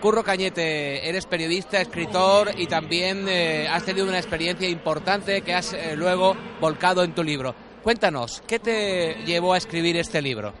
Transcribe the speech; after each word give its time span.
Curro 0.00 0.24
Cañete, 0.24 1.08
eres 1.08 1.26
periodista, 1.26 1.80
escritor 1.80 2.50
y 2.56 2.66
también 2.66 3.26
eh, 3.28 3.68
has 3.68 3.84
tenido 3.84 4.06
una 4.06 4.18
experiencia 4.18 4.68
importante 4.68 5.42
que 5.42 5.54
has 5.54 5.74
eh, 5.74 5.94
luego 5.94 6.36
volcado 6.60 7.04
en 7.04 7.14
tu 7.14 7.22
libro. 7.22 7.54
Cuéntanos, 7.82 8.42
¿qué 8.46 8.58
te 8.58 9.16
llevó 9.26 9.54
a 9.54 9.58
escribir 9.58 9.96
este 9.96 10.22
libro? 10.22 10.52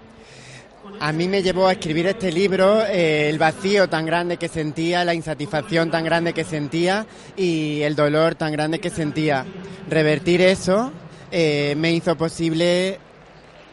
A 1.00 1.12
mí 1.12 1.28
me 1.28 1.42
llevó 1.42 1.66
a 1.66 1.72
escribir 1.72 2.06
este 2.06 2.32
libro 2.32 2.84
eh, 2.84 3.28
el 3.28 3.38
vacío 3.38 3.88
tan 3.88 4.06
grande 4.06 4.36
que 4.36 4.48
sentía, 4.48 5.04
la 5.04 5.14
insatisfacción 5.14 5.90
tan 5.90 6.04
grande 6.04 6.32
que 6.32 6.44
sentía 6.44 7.06
y 7.36 7.82
el 7.82 7.94
dolor 7.94 8.34
tan 8.34 8.52
grande 8.52 8.78
que 8.78 8.90
sentía. 8.90 9.44
Revertir 9.88 10.40
eso 10.40 10.92
eh, 11.30 11.74
me 11.76 11.92
hizo 11.92 12.16
posible 12.16 12.98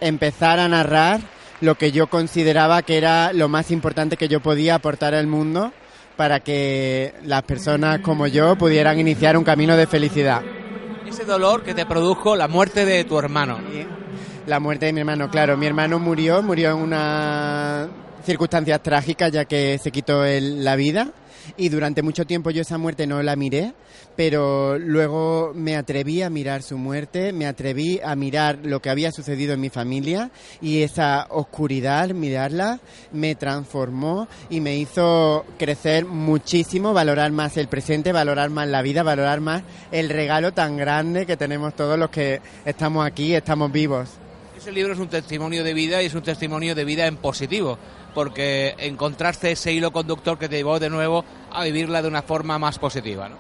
empezar 0.02 0.60
a 0.60 0.68
narrar 0.68 1.22
lo 1.66 1.76
que 1.76 1.92
yo 1.92 2.08
consideraba 2.08 2.84
que 2.84 2.98
era 2.98 3.34
lo 3.34 3.50
más 3.50 3.72
importante 3.72 4.16
que 4.16 4.28
yo 4.28 4.40
podía 4.40 4.76
aportar 4.76 5.16
al 5.16 5.28
mundo 5.28 5.74
para 6.16 6.40
que 6.40 7.14
las 7.24 7.42
personas 7.44 8.00
como 8.00 8.28
yo 8.28 8.56
pudieran 8.56 9.00
iniciar 9.00 9.36
un 9.36 9.44
camino 9.44 9.76
de 9.76 9.88
felicidad. 9.88 10.42
Ese 11.06 11.26
dolor 11.26 11.64
que 11.64 11.74
te 11.74 11.86
produjo 11.86 12.36
la 12.36 12.48
muerte 12.48 12.86
de 12.86 13.04
tu 13.04 13.20
hermano. 13.20 13.60
La 14.48 14.60
muerte 14.60 14.86
de 14.86 14.94
mi 14.94 15.00
hermano, 15.00 15.30
claro. 15.30 15.58
Mi 15.58 15.66
hermano 15.66 16.00
murió, 16.00 16.42
murió 16.42 16.72
en 16.72 16.78
unas 16.78 17.88
circunstancias 18.26 18.82
trágicas 18.82 19.32
ya 19.32 19.46
que 19.46 19.78
se 19.78 19.92
quitó 19.92 20.26
él 20.26 20.64
la 20.64 20.76
vida 20.76 21.14
y 21.58 21.70
durante 21.70 22.02
mucho 22.02 22.26
tiempo 22.26 22.50
yo 22.52 22.62
esa 22.62 22.78
muerte 22.78 23.08
no 23.08 23.22
la 23.22 23.36
miré, 23.36 23.74
pero 24.16 24.78
luego 24.78 25.52
me 25.54 25.76
atreví 25.76 26.22
a 26.22 26.30
mirar 26.30 26.64
su 26.64 26.78
muerte, 26.78 27.34
me 27.34 27.46
atreví 27.46 28.00
a 28.04 28.16
mirar 28.16 28.60
lo 28.64 28.82
que 28.82 28.90
había 28.90 29.12
sucedido 29.12 29.54
en 29.54 29.62
mi 29.62 29.70
familia 29.70 30.32
y 30.62 30.82
esa 30.82 31.28
oscuridad, 31.30 32.10
mirarla, 32.10 32.80
me 33.12 33.36
transformó 33.36 34.28
y 34.50 34.62
me 34.62 34.78
hizo 34.78 35.46
crecer 35.58 36.06
muchísimo, 36.06 36.94
valorar 36.94 37.32
más 37.32 37.58
el 37.58 37.68
presente, 37.68 38.12
valorar 38.12 38.50
más 38.50 38.68
la 38.68 38.82
vida, 38.82 39.04
valorar 39.04 39.42
más 39.42 39.64
el 39.92 40.10
regalo 40.10 40.54
tan 40.54 40.78
grande 40.78 41.26
que 41.26 41.38
tenemos 41.38 41.76
todos 41.76 41.98
los 41.98 42.10
que 42.10 42.42
estamos 42.66 43.06
aquí, 43.06 43.36
estamos 43.36 43.72
vivos. 43.72 44.25
Ese 44.66 44.72
libro 44.72 44.94
es 44.94 45.00
un 45.00 45.10
testimonio 45.10 45.64
de 45.64 45.76
vida 45.76 46.02
y 46.02 46.08
es 46.08 46.16
un 46.16 46.24
testimonio 46.24 46.74
de 46.74 46.86
vida 46.86 47.06
en 47.06 47.18
positivo, 47.18 47.78
porque 48.16 48.74
encontraste 48.80 49.52
ese 49.52 49.72
hilo 49.72 49.92
conductor 49.94 50.40
que 50.40 50.50
te 50.50 50.56
llevó 50.56 50.80
de 50.80 50.90
nuevo 50.90 51.24
a 51.52 51.64
vivirla 51.64 52.02
de 52.02 52.08
una 52.08 52.24
forma 52.24 52.58
más 52.58 52.80
positiva, 52.80 53.30
¿no? 53.30 53.36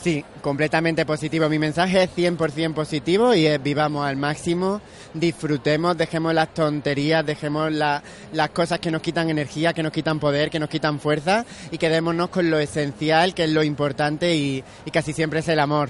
Sí, 0.00 0.24
completamente 0.40 1.04
positivo. 1.04 1.48
Mi 1.48 1.58
mensaje 1.58 2.04
es 2.04 2.10
100% 2.16 2.72
positivo 2.72 3.34
y 3.34 3.46
es 3.48 3.60
vivamos 3.60 4.06
al 4.06 4.14
máximo, 4.16 4.80
disfrutemos, 5.12 5.96
dejemos 5.98 6.32
las 6.34 6.54
tonterías, 6.54 7.26
dejemos 7.26 7.72
la- 7.72 8.00
las 8.32 8.50
cosas 8.50 8.78
que 8.78 8.92
nos 8.92 9.02
quitan 9.02 9.28
energía, 9.28 9.72
que 9.72 9.82
nos 9.82 9.90
quitan 9.90 10.20
poder, 10.20 10.50
que 10.50 10.60
nos 10.60 10.68
quitan 10.68 11.00
fuerza 11.00 11.44
y 11.72 11.78
quedémonos 11.78 12.28
con 12.28 12.48
lo 12.48 12.60
esencial, 12.60 13.34
que 13.34 13.42
es 13.42 13.50
lo 13.50 13.64
importante 13.64 14.36
y, 14.36 14.62
y 14.84 14.90
casi 14.92 15.12
siempre 15.14 15.40
es 15.40 15.48
el 15.48 15.58
amor. 15.58 15.88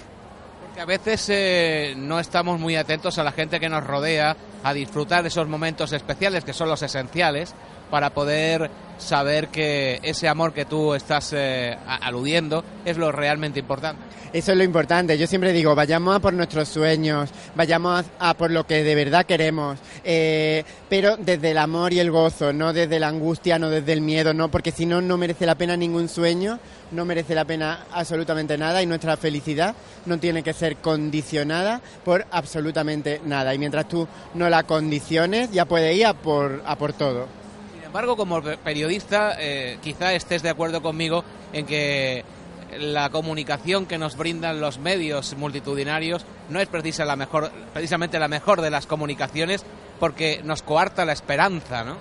Porque 0.65 0.81
a 0.81 0.85
veces 0.87 1.27
eh, 1.29 1.95
no 1.97 2.19
estamos 2.21 2.59
muy 2.61 2.77
atentos 2.77 3.19
a 3.19 3.25
la 3.25 3.33
gente 3.33 3.59
que 3.61 3.69
nos 3.69 3.85
rodea, 3.85 4.37
a 4.63 4.73
disfrutar 4.73 5.27
esos 5.27 5.49
momentos 5.49 5.93
especiales 5.93 6.45
que 6.45 6.53
son 6.53 6.69
los 6.69 6.83
esenciales, 6.83 7.55
para 7.91 8.11
poder 8.11 8.71
saber 8.99 9.49
que 9.49 9.99
ese 10.03 10.29
amor 10.29 10.53
que 10.53 10.65
tú 10.65 10.95
estás 10.95 11.33
eh, 11.37 11.77
aludiendo 11.87 12.65
es 12.85 12.97
lo 12.97 13.11
realmente 13.11 13.61
importante. 13.61 14.03
Eso 14.33 14.53
es 14.53 14.59
lo 14.59 14.63
importante. 14.63 15.19
Yo 15.19 15.27
siempre 15.27 15.53
digo, 15.53 15.75
vayamos 15.75 16.15
a 16.15 16.21
por 16.21 16.33
nuestros 16.33 16.69
sueños, 16.69 17.31
vayamos 17.57 18.05
a, 18.21 18.31
a 18.31 18.35
por 18.35 18.53
lo 18.53 18.65
que 18.65 18.85
de 18.85 18.95
verdad 18.95 19.27
queremos, 19.27 19.79
eh, 20.05 20.65
pero 20.89 21.17
desde 21.17 21.51
el 21.51 21.59
amor 21.59 21.93
y 21.93 21.99
el 21.99 22.13
gozo, 22.13 22.53
no 22.53 22.73
desde 22.73 23.01
la 23.01 23.09
angustia, 23.09 23.59
no 23.59 23.71
desde 23.71 23.93
el 23.93 24.03
miedo, 24.03 24.33
no, 24.33 24.49
porque 24.49 24.71
si 24.71 24.87
no, 24.87 25.01
no 25.01 25.17
merece 25.17 25.47
la 25.47 25.57
pena 25.57 25.77
ningún 25.77 26.09
sueño, 26.09 26.61
no 26.93 27.05
merece 27.05 27.35
la 27.35 27.45
pena 27.45 27.87
absolutamente 27.93 28.57
nada 28.57 28.83
y 28.83 28.87
nuestra 28.87 29.17
felicidad 29.17 29.75
no 30.07 30.19
tiene 30.19 30.43
que 30.43 30.53
ser 30.53 30.77
condicionada 30.77 31.81
por 32.05 32.27
absolutamente 32.31 33.21
nada. 33.25 33.55
Y 33.55 33.59
mientras 33.59 33.89
tú 33.89 34.07
no 34.35 34.49
la 34.51 34.65
condiciones, 34.65 35.51
ya 35.53 35.65
puedes 35.65 35.97
ir 35.97 36.07
a 36.07 36.15
por, 36.15 36.63
a 36.67 36.77
por 36.77 36.93
todo. 36.93 37.27
Sin 37.75 37.85
embargo, 37.85 38.17
como 38.17 38.43
pe- 38.43 38.57
periodista, 38.59 39.35
eh, 39.39 39.79
quizá 39.83 40.13
estés 40.13 40.43
de 40.43 40.51
acuerdo 40.51 40.83
conmigo 40.83 41.25
en 41.53 41.67
que 41.67 42.25
la 42.79 43.11
comunicación 43.11 43.87
que 43.87 43.99
nos 43.99 44.17
brindan 44.17 44.61
los 44.61 44.79
medios 44.79 45.35
multitudinarios 45.37 46.25
no 46.51 46.61
es 46.61 46.69
precisamente 46.69 48.19
la 48.19 48.29
mejor 48.29 48.61
de 48.61 48.71
las 48.71 48.87
comunicaciones 48.87 49.65
porque 49.99 50.41
nos 50.45 50.63
coarta 50.63 51.05
la 51.05 51.13
esperanza, 51.13 51.83
¿no? 51.85 51.97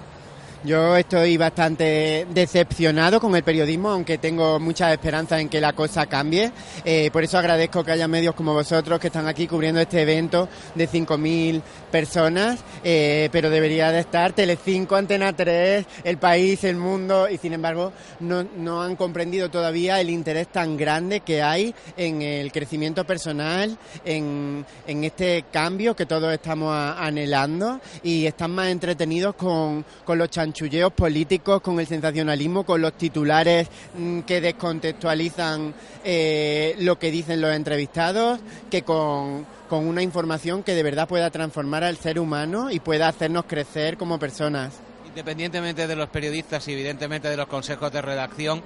Yo 0.65 0.97
estoy 0.97 1.37
bastante 1.37 2.27
decepcionado 2.33 3.21
con 3.21 3.33
el 3.33 3.43
periodismo, 3.43 3.91
aunque 3.91 4.17
tengo 4.17 4.59
mucha 4.59 4.91
esperanza 4.91 5.39
en 5.39 5.47
que 5.47 5.61
la 5.61 5.71
cosa 5.71 6.05
cambie. 6.07 6.51
Eh, 6.83 7.09
por 7.13 7.23
eso 7.23 7.37
agradezco 7.37 7.81
que 7.81 7.93
haya 7.93 8.09
medios 8.09 8.35
como 8.35 8.53
vosotros 8.53 8.99
que 8.99 9.07
están 9.07 9.25
aquí 9.25 9.47
cubriendo 9.47 9.79
este 9.79 10.01
evento 10.01 10.49
de 10.75 10.89
5.000 10.89 11.61
personas, 11.89 12.59
eh, 12.83 13.29
pero 13.31 13.49
debería 13.49 13.91
de 13.91 14.01
estar 14.01 14.33
Telecinco, 14.33 14.97
Antena 14.97 15.31
3, 15.31 15.85
El 16.03 16.17
País, 16.17 16.61
El 16.65 16.75
Mundo, 16.75 17.29
y 17.29 17.37
sin 17.37 17.53
embargo 17.53 17.93
no, 18.19 18.81
han 18.81 18.97
comprendido 18.97 19.49
todavía 19.49 20.01
el 20.01 20.09
interés 20.09 20.49
tan 20.49 20.75
grande 20.75 21.21
que 21.21 21.41
hay 21.41 21.73
en 21.95 22.21
el 22.21 22.51
crecimiento 22.51 23.05
personal, 23.05 23.77
en, 24.03 24.65
este 24.85 25.45
cambio 25.51 25.95
que 25.95 26.05
todos 26.05 26.33
estamos 26.33 26.73
anhelando 26.75 27.79
y 28.03 28.25
están 28.25 28.51
más 28.51 28.67
entretenidos 28.67 29.35
con, 29.35 29.85
los 30.07 30.29
chanchulleos 30.49 30.91
políticos, 30.93 31.61
con 31.61 31.79
el 31.79 31.85
sensacionalismo, 31.85 32.65
con 32.65 32.81
los 32.81 32.93
titulares 32.93 33.67
mm, 33.97 34.21
que 34.21 34.41
descontextualizan 34.41 35.73
eh, 36.03 36.75
lo 36.79 36.97
que 36.97 37.11
dicen 37.11 37.39
los 37.39 37.55
entrevistados, 37.55 38.39
que 38.71 38.81
con, 38.81 39.45
una 39.69 40.01
información 40.01 40.63
que 40.63 40.73
de 40.73 40.81
verdad 40.81 41.07
pueda 41.07 41.29
transformar 41.29 41.83
al 41.83 41.97
ser 41.97 42.19
humano 42.19 42.71
y 42.71 42.79
pueda 42.79 43.07
hacernos 43.07 43.45
crecer 43.45 43.97
como 43.97 44.17
personas. 44.17 44.79
Independientemente 45.05 45.85
de 45.85 45.95
los 45.95 46.09
periodistas 46.09 46.67
y 46.67 46.73
evidentemente 46.73 47.29
de 47.29 47.37
los 47.37 47.47
consejos 47.47 47.91
de 47.91 48.01
redacción, 48.01 48.63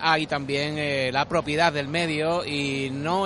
hay 0.00 0.26
también 0.26 0.74
eh, 0.76 1.10
la 1.12 1.28
propiedad 1.28 1.72
del 1.72 1.86
medio 1.86 2.44
y 2.44 2.90
no 2.92 3.22